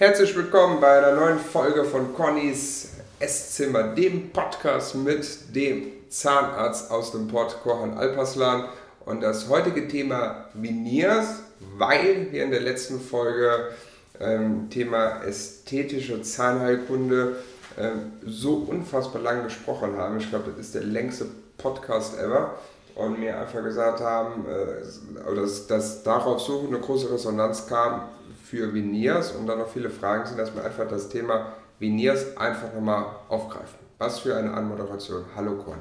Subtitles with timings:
[0.00, 7.12] Herzlich willkommen bei einer neuen Folge von Connys Esszimmer, dem Podcast mit dem Zahnarzt aus
[7.12, 8.64] dem Port Kohan Alpaslan.
[9.04, 11.40] Und das heutige Thema Veneers,
[11.76, 13.72] weil wir in der letzten Folge
[14.18, 17.36] ähm, Thema ästhetische Zahnheilkunde
[17.78, 20.16] ähm, so unfassbar lang gesprochen haben.
[20.16, 21.26] Ich glaube, das ist der längste
[21.58, 22.54] Podcast ever.
[22.94, 28.08] Und mir einfach gesagt haben, äh, dass, dass darauf so eine große Resonanz kam
[28.44, 32.74] für Veneers und dann noch viele Fragen sind, dass wir einfach das Thema Veneers einfach
[32.74, 33.78] nochmal aufgreifen.
[33.98, 35.24] Was für eine Anmoderation.
[35.36, 35.78] Hallo Conny.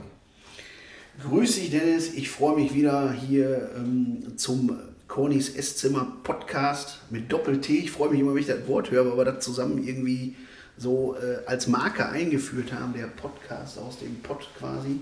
[1.24, 7.74] Grüß dich Dennis, ich freue mich wieder hier ähm, zum Cornys Esszimmer Podcast mit Doppel-T.
[7.74, 10.36] Ich freue mich immer, wenn ich das Wort höre, weil wir das zusammen irgendwie
[10.78, 15.02] so äh, als Marke eingeführt haben, der Podcast aus dem Pod quasi.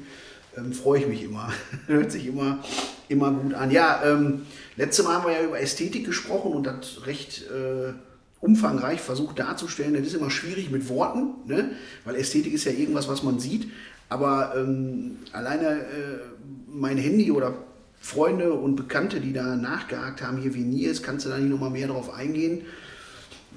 [0.58, 1.52] Ähm, freue ich mich immer.
[1.88, 2.60] Hört sich immer,
[3.08, 3.72] immer gut an.
[3.72, 7.94] Ja, ähm, letzte Mal haben wir ja über Ästhetik gesprochen und das recht äh,
[8.42, 9.94] umfangreich versucht darzustellen.
[9.94, 11.72] Das ist immer schwierig mit Worten, ne?
[12.06, 13.72] weil Ästhetik ist ja irgendwas, was man sieht.
[14.10, 16.20] Aber ähm, alleine äh,
[16.68, 17.54] mein Handy oder
[18.00, 21.72] Freunde und Bekannte, die da nachgehakt haben, hier wie Nils, kannst du da nicht nochmal
[21.72, 22.62] mehr drauf eingehen?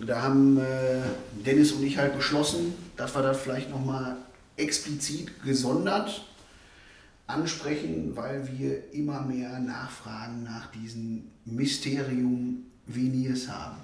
[0.04, 4.16] Da haben äh, Dennis und ich halt beschlossen, dass wir das vielleicht nochmal
[4.56, 6.24] explizit gesondert
[7.32, 13.78] ansprechen, weil wir immer mehr Nachfragen nach diesem Mysterium Veneers haben.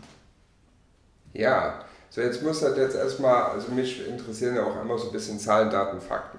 [1.32, 5.12] Ja, so jetzt muss das jetzt erstmal, also mich interessieren ja auch immer so ein
[5.12, 6.38] bisschen Zahlen, Daten, Fakten.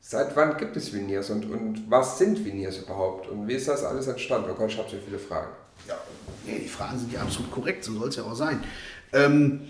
[0.00, 3.84] Seit wann gibt es Veneers und, und was sind Veneers überhaupt und wie ist das
[3.84, 4.50] alles entstanden?
[4.50, 5.52] Oh Gott, ich habe so viele Fragen.
[5.86, 5.96] Ja,
[6.44, 8.64] nee, die Fragen sind ja absolut korrekt, so soll es ja auch sein.
[9.12, 9.68] Ähm,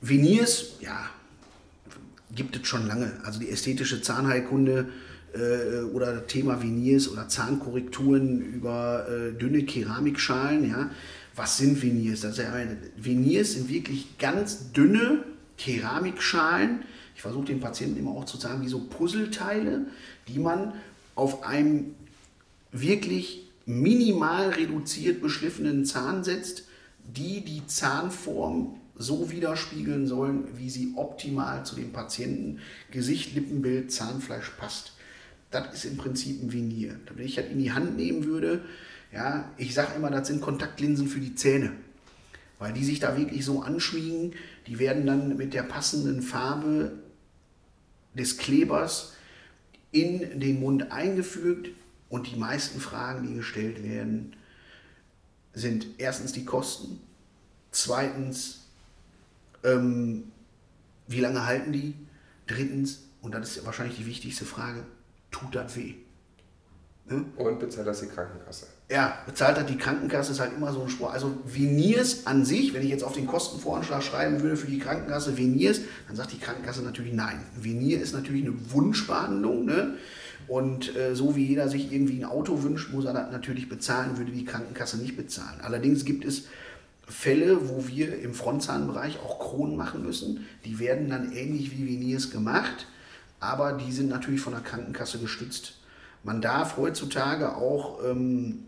[0.00, 1.10] Veneers, ja,
[2.34, 3.12] gibt es schon lange.
[3.24, 4.88] Also die ästhetische Zahnheilkunde
[5.34, 10.90] äh, oder Thema Veneers oder Zahnkorrekturen über äh, dünne Keramikschalen, ja.
[11.36, 12.20] Was sind Veneers?
[12.20, 12.52] Das ja,
[12.96, 15.24] Veneers sind wirklich ganz dünne
[15.58, 16.82] Keramikschalen.
[17.16, 19.86] Ich versuche den Patienten immer auch zu sagen, wie so Puzzleteile,
[20.28, 20.74] die man
[21.16, 21.94] auf einem
[22.70, 26.64] wirklich minimal reduziert beschliffenen Zahn setzt,
[27.04, 32.60] die die Zahnform so widerspiegeln sollen, wie sie optimal zu dem Patienten
[32.90, 34.92] Gesicht, Lippenbild, Zahnfleisch passt.
[35.50, 36.98] Das ist im Prinzip ein Venier.
[37.14, 38.64] Wenn ich das in die Hand nehmen würde,
[39.12, 41.72] ja, ich sage immer, das sind Kontaktlinsen für die Zähne,
[42.58, 44.34] weil die sich da wirklich so anschmiegen,
[44.66, 46.92] die werden dann mit der passenden Farbe
[48.14, 49.12] des Klebers
[49.92, 51.70] in den Mund eingefügt
[52.08, 54.34] und die meisten Fragen, die gestellt werden,
[55.52, 57.00] sind erstens die Kosten,
[57.70, 58.63] zweitens
[59.64, 60.24] ähm,
[61.08, 61.94] wie lange halten die?
[62.46, 64.84] Drittens, und das ist wahrscheinlich die wichtigste Frage,
[65.30, 65.94] tut das weh?
[67.06, 67.24] Ne?
[67.36, 68.66] Und bezahlt das die Krankenkasse?
[68.90, 71.12] Ja, bezahlt das die Krankenkasse, ist halt immer so ein Spruch.
[71.12, 75.36] Also Veniers an sich, wenn ich jetzt auf den Kostenvoranschlag schreiben würde für die Krankenkasse
[75.36, 77.40] Veniers, dann sagt die Krankenkasse natürlich nein.
[77.56, 79.66] Venier ist natürlich eine Wunschbehandlung.
[79.66, 79.94] Ne?
[80.48, 84.16] Und äh, so wie jeder sich irgendwie ein Auto wünscht, muss er das natürlich bezahlen,
[84.16, 85.60] würde die Krankenkasse nicht bezahlen.
[85.62, 86.44] Allerdings gibt es
[87.06, 90.46] Fälle, wo wir im Frontzahnbereich auch Kronen machen müssen.
[90.64, 92.86] Die werden dann ähnlich wie Veneers gemacht,
[93.40, 95.74] aber die sind natürlich von der Krankenkasse gestützt.
[96.22, 98.64] Man darf heutzutage auch ähm,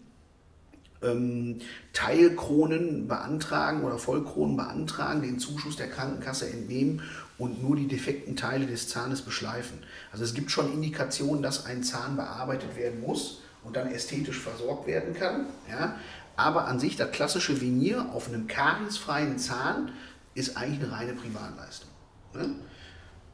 [1.02, 1.60] ähm,
[1.92, 7.02] Teilkronen beantragen oder Vollkronen beantragen, den Zuschuss der Krankenkasse entnehmen
[7.38, 9.78] und nur die defekten Teile des Zahnes beschleifen.
[10.12, 14.86] Also es gibt schon Indikationen, dass ein Zahn bearbeitet werden muss und dann ästhetisch versorgt
[14.86, 15.46] werden kann.
[15.70, 15.96] Ja?
[16.36, 19.92] Aber an sich das klassische Venier auf einem kariesfreien Zahn
[20.34, 21.90] ist eigentlich eine reine Privatleistung.
[22.34, 22.54] Ne?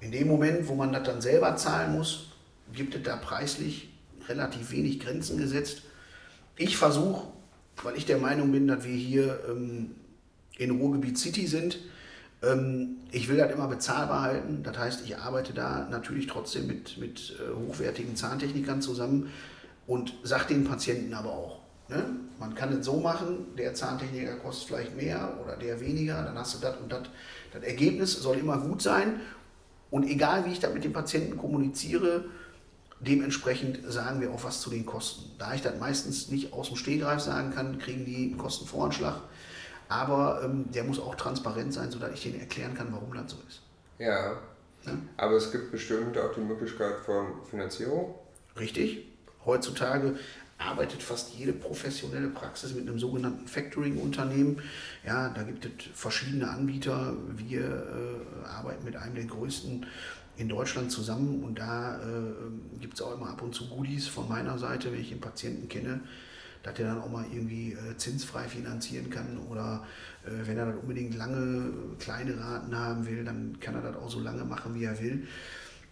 [0.00, 2.28] In dem Moment, wo man das dann selber zahlen muss,
[2.72, 3.92] gibt es da preislich
[4.28, 5.82] relativ wenig Grenzen gesetzt.
[6.56, 7.28] Ich versuche,
[7.82, 9.92] weil ich der Meinung bin, dass wir hier ähm,
[10.58, 11.78] in Ruhrgebiet City sind,
[12.42, 14.62] ähm, ich will das immer bezahlbar halten.
[14.62, 19.30] Das heißt, ich arbeite da natürlich trotzdem mit, mit äh, hochwertigen Zahntechnikern zusammen
[19.86, 21.61] und sage den Patienten aber auch,
[21.92, 22.04] Ne?
[22.38, 26.54] Man kann es so machen, der Zahntechniker kostet vielleicht mehr oder der weniger, dann hast
[26.54, 27.02] du das und das.
[27.52, 29.20] Das Ergebnis soll immer gut sein
[29.90, 32.24] und egal wie ich das mit dem Patienten kommuniziere,
[33.00, 35.30] dementsprechend sagen wir auch was zu den Kosten.
[35.38, 39.20] Da ich das meistens nicht aus dem Stehgreif sagen kann, kriegen die einen Kostenvoranschlag,
[39.88, 43.36] aber ähm, der muss auch transparent sein, sodass ich denen erklären kann, warum das so
[43.46, 43.60] ist.
[43.98, 44.38] Ja,
[44.86, 44.98] ne?
[45.18, 48.14] aber es gibt bestimmt auch die Möglichkeit von Finanzierung.
[48.58, 49.06] Richtig.
[49.44, 50.16] Heutzutage
[50.64, 54.60] arbeitet fast jede professionelle Praxis mit einem sogenannten Factoring-Unternehmen.
[55.06, 57.14] Ja, da gibt es verschiedene Anbieter.
[57.36, 59.86] Wir äh, arbeiten mit einem der größten
[60.36, 64.28] in Deutschland zusammen und da äh, gibt es auch immer ab und zu Goodies von
[64.28, 66.00] meiner Seite, wenn ich den Patienten kenne,
[66.62, 69.86] dass er dann auch mal irgendwie äh, zinsfrei finanzieren kann oder
[70.24, 74.10] äh, wenn er dann unbedingt lange kleine Raten haben will, dann kann er das auch
[74.10, 75.26] so lange machen, wie er will.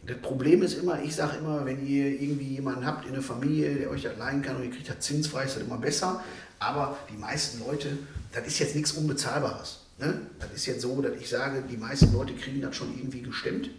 [0.07, 3.75] Das Problem ist immer, ich sage immer, wenn ihr irgendwie jemanden habt in der Familie,
[3.75, 6.23] der euch leihen kann und ihr kriegt das zinsfrei, ist das immer besser.
[6.59, 7.99] Aber die meisten Leute,
[8.33, 9.81] das ist jetzt nichts Unbezahlbares.
[9.99, 10.21] Ne?
[10.39, 13.71] Das ist jetzt so, dass ich sage, die meisten Leute kriegen das schon irgendwie gestemmt.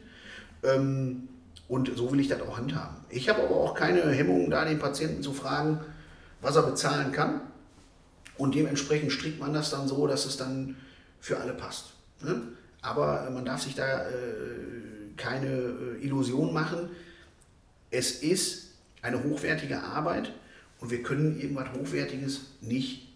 [0.64, 1.28] Ähm,
[1.68, 2.98] und so will ich das auch handhaben.
[3.10, 5.80] Ich habe aber auch keine Hemmungen, da den Patienten zu fragen,
[6.42, 7.42] was er bezahlen kann.
[8.38, 10.76] Und dementsprechend strickt man das dann so, dass es dann
[11.20, 11.94] für alle passt.
[12.22, 12.42] Ne?
[12.82, 14.12] Aber man darf sich da äh,
[15.18, 16.90] keine äh, Illusion machen.
[17.90, 18.72] Es ist
[19.02, 20.34] eine hochwertige Arbeit
[20.80, 23.12] und wir können irgendwas Hochwertiges nicht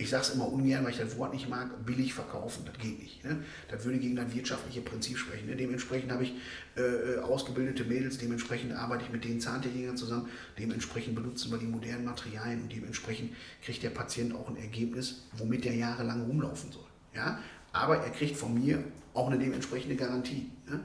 [0.00, 2.64] ich sage es immer ungern, weil ich das Wort nicht mag, billig verkaufen.
[2.64, 3.24] Das geht nicht.
[3.24, 3.42] Ne?
[3.68, 5.48] Das würde gegen das wirtschaftliche Prinzip sprechen.
[5.48, 5.56] Ne?
[5.56, 6.34] Dementsprechend habe ich
[6.76, 11.66] äh, äh, ausgebildete Mädels, dementsprechend arbeite ich mit den Zahntechnikern zusammen, dementsprechend benutzen wir die
[11.66, 16.86] modernen Materialien und dementsprechend kriegt der Patient auch ein Ergebnis, womit er jahrelang rumlaufen soll.
[17.12, 17.40] Ja?
[17.72, 18.84] Aber er kriegt von mir
[19.18, 20.50] auch eine dementsprechende Garantie.
[20.68, 20.80] Ne?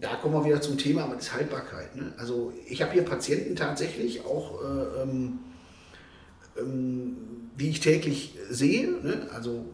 [0.00, 1.94] Da kommen wir wieder zum Thema, aber das Haltbarkeit.
[1.96, 2.12] Ne?
[2.16, 4.62] Also ich habe hier Patienten tatsächlich auch...
[4.62, 5.38] Äh, ähm,
[6.56, 7.16] ähm,
[7.58, 9.28] die ich täglich sehe, ne?
[9.32, 9.66] also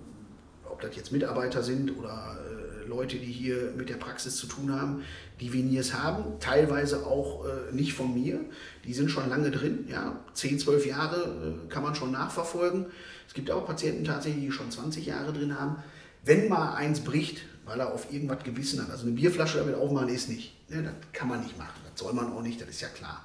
[0.71, 4.73] ob das jetzt Mitarbeiter sind oder äh, Leute, die hier mit der Praxis zu tun
[4.73, 5.03] haben,
[5.41, 8.41] die Veneers haben, teilweise auch äh, nicht von mir,
[8.85, 12.87] die sind schon lange drin, ja, 10, 12 Jahre äh, kann man schon nachverfolgen.
[13.27, 15.77] Es gibt auch Patienten tatsächlich, die schon 20 Jahre drin haben.
[16.25, 20.09] Wenn mal eins bricht, weil er auf irgendwas gewissen hat, also eine Bierflasche damit aufmachen
[20.09, 20.83] ist nicht, ne?
[20.83, 23.25] das kann man nicht machen, das soll man auch nicht, das ist ja klar.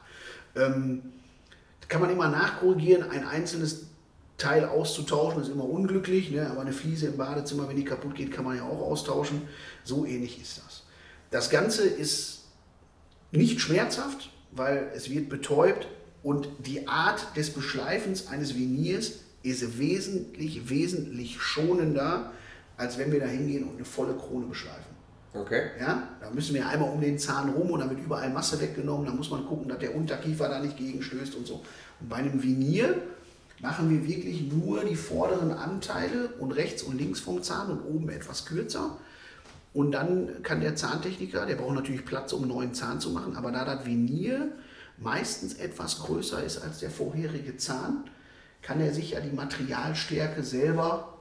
[0.56, 1.02] Ähm,
[1.88, 3.88] kann man immer nachkorrigieren, ein einzelnes
[4.38, 6.50] Teil auszutauschen ist immer unglücklich, ne?
[6.50, 9.44] aber eine Fliese im Badezimmer, wenn die kaputt geht, kann man ja auch austauschen.
[9.84, 10.84] So ähnlich ist das.
[11.32, 12.44] Das Ganze ist
[13.32, 15.88] nicht schmerzhaft, weil es wird betäubt
[16.24, 19.14] und die Art des Beschleifens eines Veneers
[19.44, 22.32] ist wesentlich, wesentlich schonender,
[22.78, 24.96] als wenn wir da hingehen und eine volle Krone beschleifen.
[25.34, 25.64] Okay.
[25.80, 29.06] Ja, da müssen wir einmal um den Zahn rum und dann wird überall Masse weggenommen.
[29.06, 31.62] Da muss man gucken, dass der Unterkiefer da nicht gegenstößt und so.
[32.00, 33.02] Und bei einem Venier
[33.60, 38.10] machen wir wirklich nur die vorderen Anteile und rechts und links vom Zahn und oben
[38.10, 38.98] etwas kürzer.
[39.74, 43.36] Und dann kann der Zahntechniker, der braucht natürlich Platz, um einen neuen Zahn zu machen,
[43.36, 44.52] aber da das Venier
[44.98, 48.06] meistens etwas größer ist als der vorherige Zahn,
[48.62, 51.15] kann er sich ja die Materialstärke selber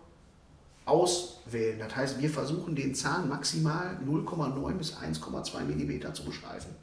[0.87, 1.79] auswählen.
[1.79, 6.75] Das heißt, wir versuchen den Zahn maximal 0,9 bis 1,2 mm zu beschreifen.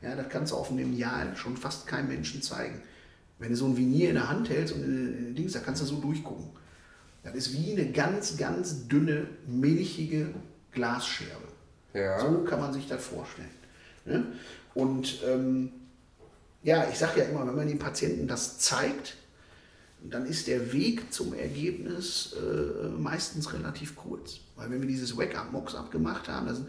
[0.00, 2.82] Ja, das kannst du auf einem Lineal schon fast keinem Menschen zeigen.
[3.38, 5.86] Wenn du so ein Vinier in der Hand hältst und äh, Dings, da kannst du
[5.86, 6.46] so durchgucken.
[7.22, 10.34] Das ist wie eine ganz, ganz dünne, milchige
[10.72, 11.48] Glasscherbe.
[11.94, 12.18] Ja.
[12.20, 13.50] So kann man sich das vorstellen.
[14.04, 14.26] Ne?
[14.74, 15.70] Und ähm,
[16.62, 19.16] ja, ich sage ja immer, wenn man den Patienten das zeigt,
[20.04, 24.40] dann ist der Weg zum Ergebnis äh, meistens relativ kurz.
[24.56, 26.68] Weil wenn wir dieses Wake-up-Mox-up gemacht haben, sind,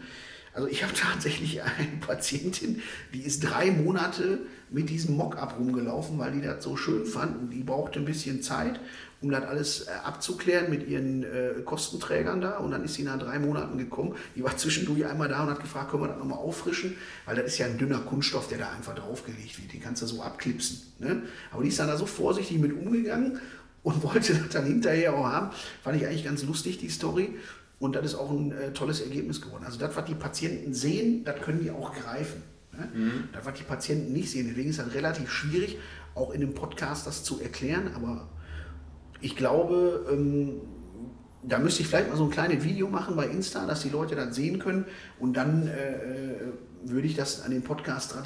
[0.54, 2.80] also ich habe tatsächlich eine Patientin,
[3.12, 4.38] die ist drei Monate
[4.70, 8.42] mit diesem Mock-up rumgelaufen, weil die das so schön fand und die brauchte ein bisschen
[8.42, 8.80] Zeit,
[9.20, 12.58] um das alles äh, abzuklären mit ihren äh, Kostenträgern da.
[12.58, 14.14] Und dann ist sie nach drei Monaten gekommen.
[14.36, 16.96] Die war zwischendurch einmal da und hat gefragt, können wir das nochmal auffrischen?
[17.24, 19.72] Weil das ist ja ein dünner Kunststoff, der da einfach draufgelegt wird.
[19.72, 20.82] Den kannst du so abklipsen.
[20.98, 21.22] Ne?
[21.52, 23.40] Aber die ist dann da so vorsichtig mit umgegangen
[23.82, 25.50] und wollte das dann hinterher auch haben.
[25.82, 27.34] Fand ich eigentlich ganz lustig, die Story.
[27.78, 29.64] Und das ist auch ein äh, tolles Ergebnis geworden.
[29.64, 32.42] Also das, was die Patienten sehen, das können die auch greifen.
[32.72, 32.88] Ne?
[32.94, 33.28] Mhm.
[33.32, 34.46] Das, was die Patienten nicht sehen.
[34.48, 35.78] Deswegen ist das relativ schwierig,
[36.14, 37.90] auch in dem Podcast das zu erklären.
[37.94, 38.28] Aber
[39.20, 40.60] ich glaube, ähm,
[41.42, 44.14] da müsste ich vielleicht mal so ein kleines Video machen bei Insta, dass die Leute
[44.14, 44.86] das sehen können.
[45.18, 46.36] Und dann äh, äh,
[46.84, 48.24] würde ich das an den Podcast dran.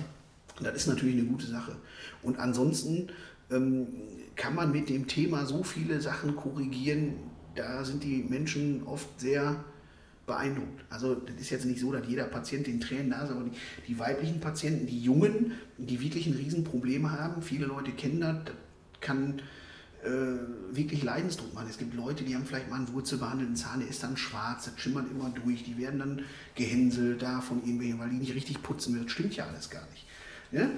[0.61, 1.77] Das ist natürlich eine gute Sache.
[2.23, 3.09] Und ansonsten
[3.51, 3.87] ähm,
[4.37, 7.15] kann man mit dem Thema so viele Sachen korrigieren.
[7.59, 9.65] Da sind die Menschen oft sehr
[10.27, 10.85] beeindruckt.
[10.91, 13.51] Also das ist jetzt nicht so, dass jeder Patient den Tränen da ist, aber die,
[13.89, 18.55] die weiblichen Patienten, die Jungen, die wirklich ein Riesenproblem haben, viele Leute kennen das, das
[19.01, 19.41] kann
[20.05, 21.67] äh, wirklich Leidensdruck machen.
[21.69, 24.81] Es gibt Leute, die haben vielleicht mal einen wurzelbehandelten Zahn, der ist dann schwarz, das
[24.81, 26.23] schimmert immer durch, die werden dann
[26.55, 29.03] gehänselt da von irgendwelchen, weil die nicht richtig putzen.
[29.03, 30.07] Das stimmt ja alles gar nicht.
[30.53, 30.71] Ne?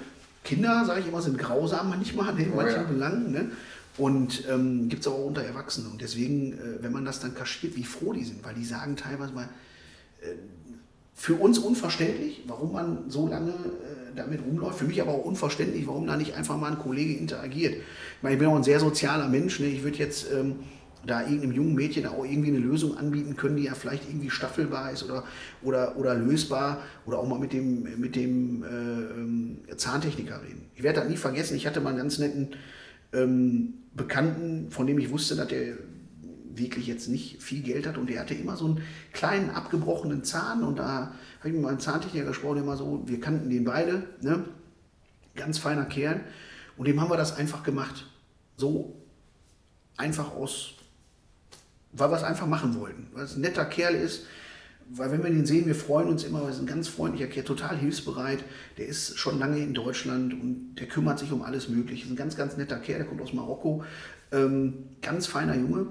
[0.42, 2.82] Kinder, sage ich immer, sind grausam manchmal in oh, manchen ja.
[2.84, 3.32] Belangen.
[3.32, 3.50] Ne?
[3.98, 5.90] Und ähm, gibt es aber auch unter Erwachsenen.
[5.90, 8.96] Und deswegen, äh, wenn man das dann kaschiert, wie froh die sind, weil die sagen
[8.96, 9.48] teilweise mal,
[10.22, 10.34] äh,
[11.14, 14.78] für uns unverständlich, warum man so lange äh, damit rumläuft.
[14.78, 17.74] Für mich aber auch unverständlich, warum da nicht einfach mal ein Kollege interagiert.
[17.74, 19.60] Ich meine, ich bin auch ein sehr sozialer Mensch.
[19.60, 19.66] Ne?
[19.66, 20.60] Ich würde jetzt ähm,
[21.06, 24.92] da irgendeinem jungen Mädchen auch irgendwie eine Lösung anbieten können, die ja vielleicht irgendwie staffelbar
[24.92, 25.24] ist oder,
[25.62, 30.70] oder, oder lösbar oder auch mal mit dem, mit dem äh, ähm, Zahntechniker reden.
[30.74, 32.48] Ich werde das nie vergessen, ich hatte mal einen ganz netten
[33.12, 35.74] ähm, Bekannten, von dem ich wusste, dass der
[36.54, 40.62] wirklich jetzt nicht viel Geld hat und der hatte immer so einen kleinen abgebrochenen Zahn
[40.62, 44.44] und da habe ich mit meinem Zahntechniker gesprochen, immer so, wir kannten den beide, ne?
[45.34, 46.20] ganz feiner Kerl
[46.76, 48.06] und dem haben wir das einfach gemacht.
[48.56, 48.96] So
[49.96, 50.74] einfach aus,
[51.92, 54.26] weil wir es einfach machen wollten, weil es ein netter Kerl ist,
[54.92, 57.44] weil wenn wir den sehen, wir freuen uns immer, er ist ein ganz freundlicher Kerl,
[57.44, 58.44] total hilfsbereit.
[58.76, 62.04] Der ist schon lange in Deutschland und der kümmert sich um alles Mögliche.
[62.04, 63.84] Ist ein ganz, ganz netter Kerl, der kommt aus Marokko.
[64.32, 65.88] Ähm, ganz feiner Junge.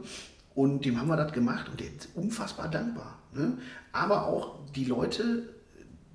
[0.54, 3.20] Und dem haben wir das gemacht und der ist unfassbar dankbar.
[3.34, 3.58] Ne?
[3.94, 5.48] Aber auch die Leute,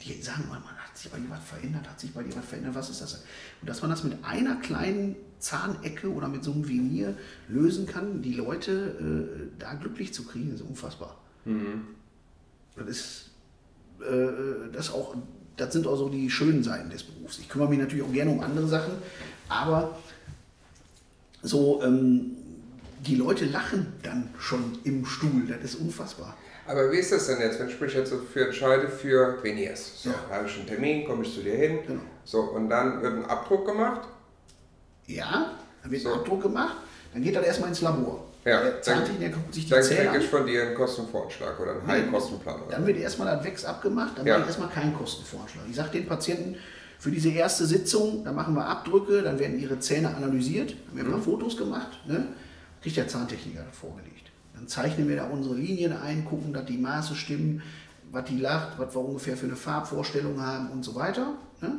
[0.03, 2.75] die sagen, man hat sich bei dir was verändert, hat sich bei dir was verändert,
[2.75, 3.25] was ist das?
[3.63, 7.17] Und dass man das mit einer kleinen Zahnecke oder mit so einem Venier
[7.49, 11.17] lösen kann, die Leute äh, da glücklich zu kriegen, ist unfassbar.
[11.47, 11.83] Mhm.
[12.77, 13.31] Das ist,
[14.01, 15.15] äh, das auch,
[15.57, 17.39] das sind auch so die schönen Seiten des Berufs.
[17.39, 18.95] Ich kümmere mich natürlich auch gerne um andere Sachen,
[19.49, 19.97] aber
[21.43, 22.37] so, ähm,
[23.07, 26.37] die Leute lachen dann schon im Stuhl, das ist unfassbar.
[26.67, 30.03] Aber wie ist das denn jetzt, wenn ich mich jetzt dafür entscheide für Veniers?
[30.03, 30.17] So, ja.
[30.31, 31.81] habe ich einen Termin, komme ich zu dir hin.
[31.87, 32.01] Genau.
[32.25, 34.09] So, und dann wird ein Abdruck gemacht?
[35.07, 36.13] Ja, dann wird so.
[36.13, 36.77] ein Abdruck gemacht.
[37.13, 38.24] Dann geht das erstmal ins Labor.
[38.45, 41.87] Ja, der Zahntechniker guckt sich die dann Zähne ich von dir einen Kostenvoranschlag oder einen
[41.87, 42.61] Heilkostenplan.
[42.71, 44.35] Dann wird erstmal das Wex abgemacht, dann ja.
[44.35, 45.65] mache ich erstmal keinen Kostenvoranschlag.
[45.69, 46.57] Ich sage den Patienten,
[46.99, 51.05] für diese erste Sitzung, da machen wir Abdrücke, dann werden ihre Zähne analysiert, haben wir
[51.05, 51.25] ein paar mhm.
[51.25, 52.27] Fotos gemacht, ne?
[52.83, 54.31] kriegt der Zahntechniker vorgelegt.
[54.55, 57.63] Dann zeichnen wir da unsere Linien ein, gucken, dass die Maße stimmen,
[58.13, 61.35] was die lacht, was wir ungefähr für eine Farbvorstellung haben und so weiter.
[61.61, 61.79] Ne?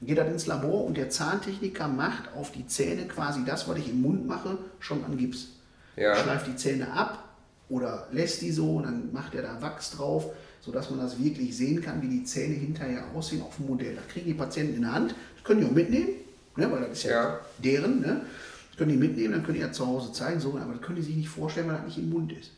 [0.00, 3.78] Dann geht das ins Labor und der Zahntechniker macht auf die Zähne quasi das, was
[3.78, 5.55] ich im Mund mache, schon an Gips
[5.96, 6.16] ja.
[6.16, 7.24] schleift die Zähne ab
[7.68, 10.26] oder lässt die so, dann macht er da Wachs drauf,
[10.60, 13.96] sodass man das wirklich sehen kann, wie die Zähne hinterher aussehen auf dem Modell.
[13.96, 16.10] Das kriegen die Patienten in der Hand, das können die auch mitnehmen,
[16.56, 17.40] ne, weil das ist ja, ja.
[17.58, 18.00] deren.
[18.00, 18.22] Ne?
[18.70, 20.96] Das können die mitnehmen, dann können die ja zu Hause zeigen, so, aber das können
[20.96, 22.52] die sich nicht vorstellen, weil das nicht im Mund ist.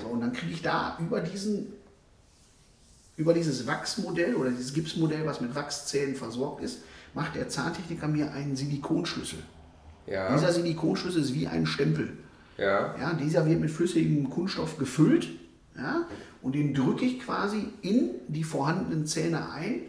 [0.00, 1.72] So, und dann kriege ich da über diesen
[3.16, 6.78] über dieses Wachsmodell oder dieses Gipsmodell, was mit Wachszähnen versorgt ist,
[7.14, 9.38] macht der Zahntechniker mir einen Silikonschlüssel.
[10.06, 10.34] Ja.
[10.34, 12.12] Dieser Silikonschlüssel ist wie ein Stempel.
[12.58, 12.94] Ja.
[12.98, 15.28] Ja, dieser wird mit flüssigem Kunststoff gefüllt.
[15.76, 16.06] Ja,
[16.40, 19.80] und den drücke ich quasi in die vorhandenen Zähne ein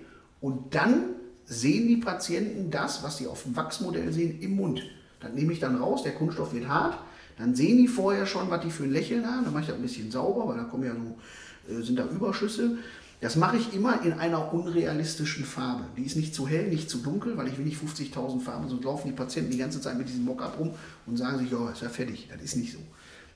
[0.42, 4.82] und dann sehen die Patienten das, was sie auf dem Wachsmodell sehen, im Mund.
[5.20, 6.98] Das nehme ich dann raus, der Kunststoff wird hart,
[7.38, 9.76] dann sehen die vorher schon, was die für ein Lächeln haben, dann mache ich das
[9.76, 12.78] ein bisschen sauber, weil da kommen ja so, äh, sind da Überschüsse.
[13.22, 15.86] Das mache ich immer in einer unrealistischen Farbe.
[15.98, 18.84] Die ist nicht zu hell, nicht zu dunkel, weil ich will nicht 50.000 Farben, sonst
[18.84, 20.72] laufen die Patienten die ganze Zeit mit diesem Mockup rum
[21.06, 22.28] und sagen sich, ja, ist ja fertig.
[22.32, 22.80] Das ist nicht so.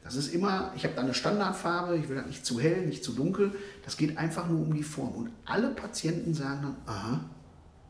[0.04, 3.04] Das ist immer, ich habe da eine Standardfarbe, ich will das nicht zu hell, nicht
[3.04, 3.54] zu dunkel.
[3.84, 5.14] Das geht einfach nur um die Form.
[5.16, 7.22] Und alle Patienten sagen dann, aha,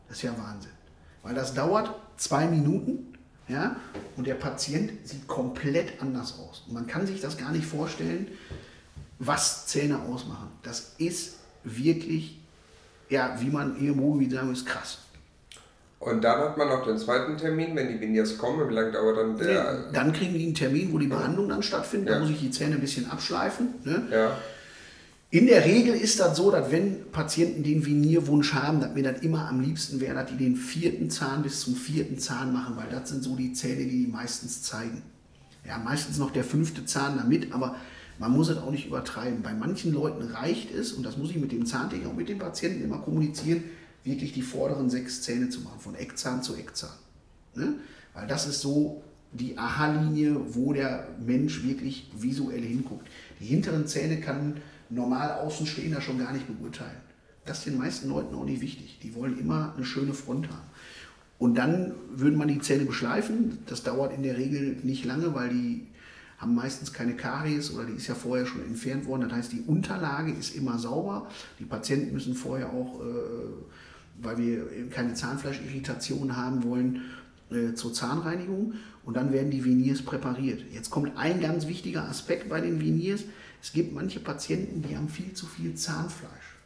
[0.08, 0.72] das ist ja Wahnsinn.
[1.22, 3.10] Weil das dauert zwei Minuten
[3.50, 3.76] ja,
[4.16, 6.64] und der Patient sieht komplett anders aus.
[6.68, 8.28] Und man kann sich das gar nicht vorstellen,
[9.18, 10.48] was Zähne ausmachen.
[10.62, 12.38] Das ist wirklich,
[13.08, 14.98] ja, wie man Ehemogel sagen ist krass.
[16.00, 18.68] Und dann hat man noch den zweiten Termin, wenn die Veneers kommen.
[18.70, 19.90] Wie lange dauert dann der?
[19.92, 22.08] Dann kriegen die einen Termin, wo die Behandlung dann stattfindet.
[22.08, 22.14] Ja.
[22.14, 23.74] Da muss ich die Zähne ein bisschen abschleifen.
[23.84, 24.08] Ne?
[24.10, 24.38] Ja.
[25.32, 29.20] In der Regel ist das so, dass wenn Patienten den Venierwunsch haben, dass mir das
[29.20, 32.88] immer am liebsten wäre, dass die den vierten Zahn bis zum vierten Zahn machen, weil
[32.90, 35.02] das sind so die Zähne, die die meistens zeigen.
[35.68, 37.76] Ja, meistens noch der fünfte Zahn damit, aber
[38.20, 39.42] man muss es auch nicht übertreiben.
[39.42, 42.38] Bei manchen Leuten reicht es, und das muss ich mit dem Zahntechniker und mit dem
[42.38, 43.64] Patienten immer kommunizieren,
[44.04, 46.92] wirklich die vorderen sechs Zähne zu machen, von Eckzahn zu Eckzahn.
[47.54, 47.76] Ne?
[48.12, 53.08] Weil das ist so die Aha-Linie, wo der Mensch wirklich visuell hinguckt.
[53.40, 54.58] Die hinteren Zähne kann
[54.90, 57.00] normal Außenstehender schon gar nicht beurteilen.
[57.46, 58.98] Das ist den meisten Leuten auch nicht wichtig.
[59.02, 60.68] Die wollen immer eine schöne Front haben.
[61.38, 63.60] Und dann würde man die Zähne beschleifen.
[63.64, 65.86] Das dauert in der Regel nicht lange, weil die
[66.40, 69.28] haben meistens keine Karies oder die ist ja vorher schon entfernt worden.
[69.28, 71.28] Das heißt, die Unterlage ist immer sauber.
[71.58, 77.02] Die Patienten müssen vorher auch, äh, weil wir keine Zahnfleischirritation haben wollen,
[77.50, 80.62] äh, zur Zahnreinigung und dann werden die Veneers präpariert.
[80.72, 83.24] Jetzt kommt ein ganz wichtiger Aspekt bei den Veneers.
[83.62, 86.56] Es gibt manche Patienten, die haben viel zu viel Zahnfleisch.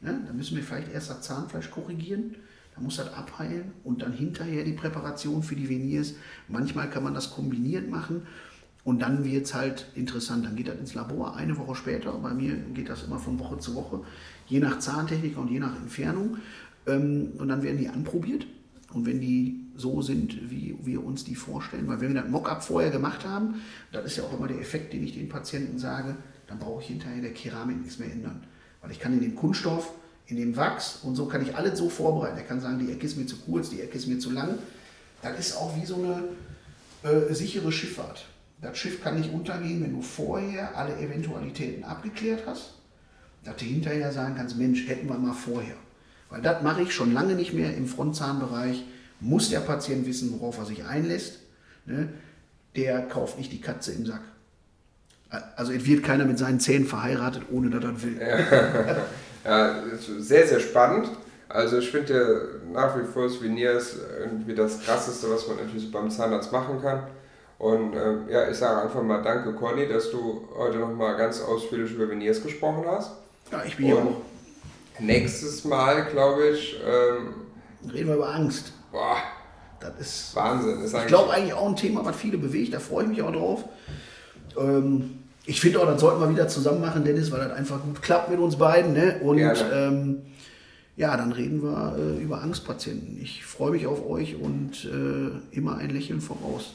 [0.00, 0.20] Ne?
[0.26, 2.36] Da müssen wir vielleicht erst das Zahnfleisch korrigieren,
[2.76, 6.14] da muss das abheilen und dann hinterher die Präparation für die Veneers.
[6.46, 8.22] Manchmal kann man das kombiniert machen
[8.84, 10.44] und dann wird es halt interessant.
[10.44, 12.12] Dann geht das ins Labor eine Woche später.
[12.12, 14.00] Bei mir geht das immer von Woche zu Woche,
[14.46, 16.36] je nach Zahntechnik und je nach Entfernung.
[16.86, 18.46] Ähm, und dann werden die anprobiert.
[18.92, 22.62] Und wenn die so sind, wie wir uns die vorstellen, weil wenn wir das Mockup
[22.62, 23.56] vorher gemacht haben,
[23.90, 26.88] das ist ja auch immer der Effekt, den ich den Patienten sage, dann brauche ich
[26.88, 28.44] hinterher der Keramik nichts mehr ändern.
[28.82, 29.92] Weil ich kann in dem Kunststoff,
[30.26, 32.36] in dem Wachs und so kann ich alles so vorbereiten.
[32.36, 34.58] Er kann sagen, die Ecke ist mir zu kurz, die Ecke ist mir zu lang.
[35.22, 36.22] Das ist auch wie so eine
[37.04, 38.24] Äh, sichere Schifffahrt.
[38.60, 42.74] Das Schiff kann nicht untergehen, wenn du vorher alle Eventualitäten abgeklärt hast,
[43.44, 45.74] dass du hinterher sagen kannst, Mensch, hätten wir mal vorher.
[46.30, 48.84] Weil das mache ich schon lange nicht mehr im Frontzahnbereich.
[49.20, 51.40] Muss der Patient wissen, worauf er sich einlässt.
[51.86, 52.08] Ne?
[52.74, 54.22] Der kauft nicht die Katze im Sack.
[55.56, 58.20] Also es wird keiner mit seinen Zähnen verheiratet, ohne dass er will.
[59.44, 59.82] Ja,
[60.20, 61.06] sehr, sehr spannend.
[61.50, 66.50] Also ich finde nach wie vor Souvenirs irgendwie das Krasseste, was man natürlich beim Zahnarzt
[66.50, 67.02] machen kann.
[67.58, 71.92] Und äh, ja, ich sage einfach mal danke, Conny, dass du heute nochmal ganz ausführlich
[71.92, 73.12] über Veneers gesprochen hast.
[73.52, 74.20] Ja, ich bin ja auch.
[74.98, 76.76] Nächstes Mal, glaube ich.
[76.84, 77.34] Ähm,
[77.92, 78.72] Reden wir über Angst.
[78.92, 79.16] Boah.
[79.80, 80.36] Das ist.
[80.36, 80.80] Wahnsinn.
[80.82, 82.74] Ist ich glaube eigentlich auch ein Thema, was viele bewegt.
[82.74, 83.64] Da freue ich mich auch drauf.
[84.58, 88.00] Ähm, ich finde auch, das sollten wir wieder zusammen machen, Dennis, weil das einfach gut
[88.00, 88.94] klappt mit uns beiden.
[88.94, 89.20] Ne?
[89.22, 89.40] Und
[89.72, 90.22] ähm,
[90.96, 93.20] ja, dann reden wir äh, über Angstpatienten.
[93.20, 96.74] Ich freue mich auf euch und äh, immer ein Lächeln voraus.